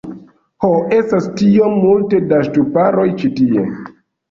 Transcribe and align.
Ho, 0.63 0.69
estas 0.99 1.27
tiom 1.41 1.77
multe 1.83 2.23
da 2.33 2.41
ŝtuparoj 2.49 3.07
ĉi 3.23 3.33
tie 3.39 3.71